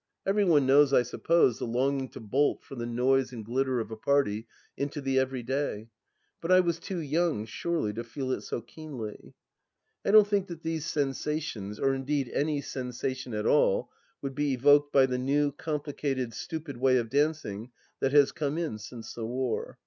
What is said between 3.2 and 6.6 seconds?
and glitter of a party into the everyday; but I